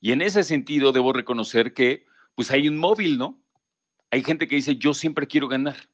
[0.00, 3.42] Y en ese sentido debo reconocer que pues hay un móvil, ¿no?
[4.10, 5.88] Hay gente que dice, yo siempre quiero ganar.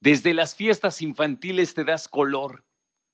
[0.00, 2.64] Desde las fiestas infantiles te das color,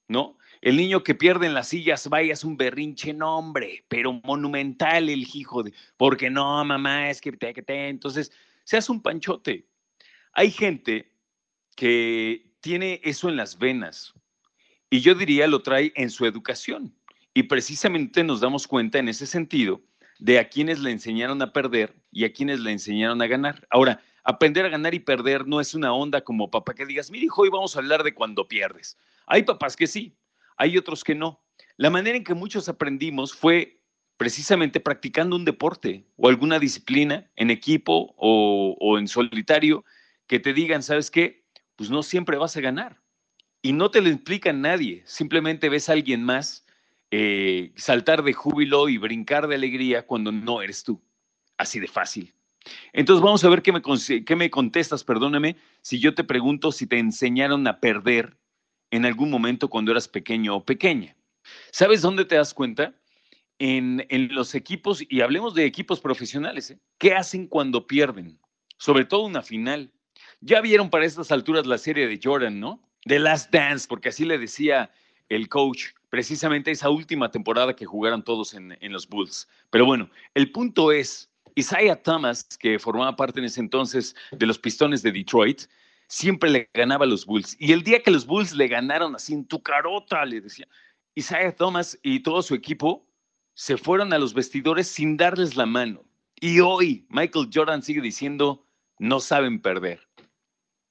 [0.08, 0.38] ¿no?
[0.60, 5.08] El niño que pierde en las sillas, vaya, es un berrinche, no, hombre, pero monumental
[5.08, 7.88] el hijo, de, porque no, mamá, es que te, que te.
[7.88, 8.32] Entonces,
[8.64, 9.66] se hace un panchote.
[10.32, 11.12] Hay gente
[11.74, 14.14] que tiene eso en las venas,
[14.90, 16.94] y yo diría lo trae en su educación.
[17.34, 19.82] Y precisamente nos damos cuenta en ese sentido
[20.18, 23.66] de a quienes le enseñaron a perder y a quienes le enseñaron a ganar.
[23.70, 27.26] Ahora, aprender a ganar y perder no es una onda como papá que digas, mire
[27.26, 28.96] hijo, hoy vamos a hablar de cuando pierdes.
[29.26, 30.16] Hay papás que sí,
[30.56, 31.42] hay otros que no.
[31.76, 33.80] La manera en que muchos aprendimos fue
[34.16, 39.84] precisamente practicando un deporte o alguna disciplina en equipo o, o en solitario
[40.26, 41.44] que te digan, ¿sabes qué?
[41.76, 43.02] Pues no siempre vas a ganar
[43.66, 46.64] y no te lo implica nadie, simplemente ves a alguien más
[47.10, 51.02] eh, saltar de júbilo y brincar de alegría cuando no eres tú.
[51.58, 52.32] Así de fácil.
[52.92, 53.82] Entonces vamos a ver qué me,
[54.24, 58.38] qué me contestas, perdóname, si yo te pregunto si te enseñaron a perder
[58.92, 61.16] en algún momento cuando eras pequeño o pequeña.
[61.72, 62.94] ¿Sabes dónde te das cuenta?
[63.58, 66.78] En, en los equipos, y hablemos de equipos profesionales, ¿eh?
[66.98, 68.38] ¿qué hacen cuando pierden?
[68.78, 69.90] Sobre todo una final.
[70.40, 72.85] Ya vieron para estas alturas la serie de Jordan, ¿no?
[73.06, 74.90] The Last Dance, porque así le decía
[75.28, 79.48] el coach, precisamente esa última temporada que jugaron todos en, los Bulls.
[79.70, 84.58] Pero bueno, el punto es, Isaiah Thomas, que formaba parte en ese entonces de los
[84.58, 85.62] Pistones de Detroit,
[86.08, 87.56] siempre le ganaba a los Bulls.
[87.58, 90.68] Y el día que los Bulls le ganaron así en tu carota, le decía,
[91.14, 93.06] Isaiah Thomas y todo su equipo
[93.54, 96.04] se fueron a los vestidores sin darles la mano.
[96.38, 98.66] Y hoy Michael Jordan sigue diciendo,
[98.98, 100.06] no saben perder,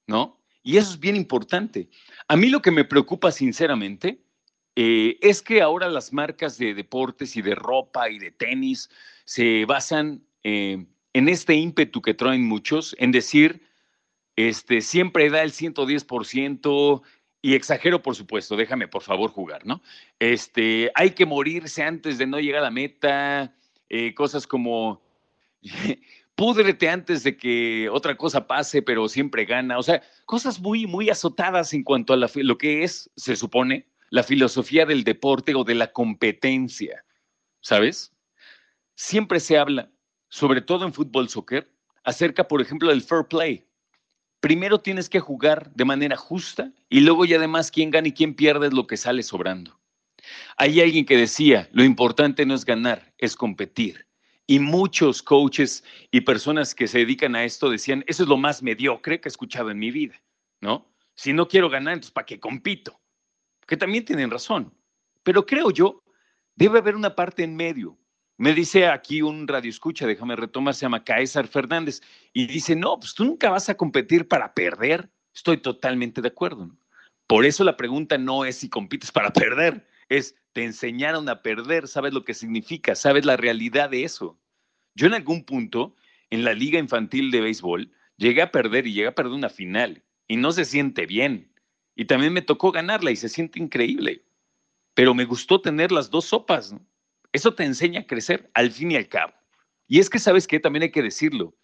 [0.08, 0.40] ¿no?
[0.66, 1.88] Y eso es bien importante.
[2.26, 4.18] A mí lo que me preocupa sinceramente
[4.74, 8.90] eh, es que ahora las marcas de deportes y de ropa y de tenis
[9.24, 13.62] se basan eh, en este ímpetu que traen muchos, en decir,
[14.34, 17.02] este, siempre da el 110%,
[17.42, 19.80] y exagero, por supuesto, déjame por favor jugar, ¿no?
[20.18, 23.54] Este, hay que morirse antes de no llegar a la meta,
[23.88, 25.00] eh, cosas como
[26.36, 29.78] púdrete antes de que otra cosa pase, pero siempre gana.
[29.78, 34.22] O sea, cosas muy, muy azotadas en cuanto a lo que es, se supone, la
[34.22, 37.04] filosofía del deporte o de la competencia,
[37.60, 38.12] ¿sabes?
[38.94, 39.90] Siempre se habla,
[40.28, 41.72] sobre todo en fútbol, soccer,
[42.04, 43.66] acerca, por ejemplo, del fair play.
[44.40, 48.34] Primero tienes que jugar de manera justa y luego y además quién gana y quién
[48.34, 49.80] pierde es lo que sale sobrando.
[50.56, 54.06] Hay alguien que decía, lo importante no es ganar, es competir.
[54.46, 58.62] Y muchos coaches y personas que se dedican a esto decían, eso es lo más
[58.62, 60.22] mediocre que he escuchado en mi vida,
[60.60, 60.86] ¿no?
[61.14, 63.00] Si no quiero ganar, entonces ¿para qué compito?
[63.66, 64.72] Que también tienen razón.
[65.22, 66.02] Pero creo yo,
[66.54, 67.98] debe haber una parte en medio.
[68.38, 72.02] Me dice aquí un radio escucha, déjame retomar, se llama Caesar Fernández,
[72.32, 75.10] y dice, no, pues tú nunca vas a competir para perder.
[75.34, 76.70] Estoy totalmente de acuerdo.
[77.26, 81.88] Por eso la pregunta no es si compites para perder, es, te enseñaron a perder,
[81.88, 84.38] sabes lo que significa, sabes la realidad de eso.
[84.94, 85.94] Yo en algún punto,
[86.30, 90.02] en la liga infantil de béisbol, llegué a perder y llegué a perder una final
[90.26, 91.52] y no se siente bien.
[91.94, 94.24] Y también me tocó ganarla y se siente increíble.
[94.94, 96.74] Pero me gustó tener las dos sopas.
[97.32, 99.34] Eso te enseña a crecer al fin y al cabo.
[99.86, 100.58] Y es que, ¿sabes qué?
[100.58, 101.54] También hay que decirlo.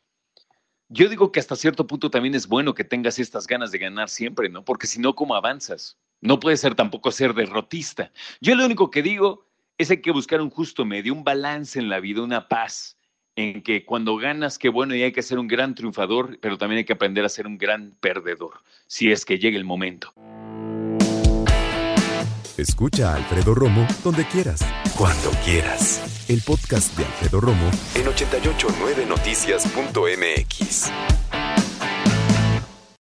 [0.89, 4.11] Yo digo que hasta cierto punto también es bueno que tengas estas ganas de ganar
[4.11, 4.65] siempre, ¿no?
[4.65, 5.99] Porque si no, ¿cómo avanzas?
[6.23, 8.13] No puede ser tampoco ser derrotista.
[8.41, 9.45] Yo lo único que digo
[9.77, 12.97] es hay que buscar un justo medio, un balance en la vida, una paz,
[13.35, 16.79] en que cuando ganas, qué bueno, y hay que ser un gran triunfador, pero también
[16.79, 20.15] hay que aprender a ser un gran perdedor, si es que llegue el momento.
[22.57, 24.65] Escucha a Alfredo Romo donde quieras,
[24.97, 26.25] cuando quieras.
[26.29, 30.93] El podcast de Alfredo Romo en 889noticias.mx.